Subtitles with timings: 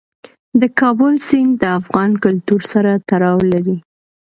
[0.59, 3.77] د کابل سیند د افغان کلتور سره تړاو لري.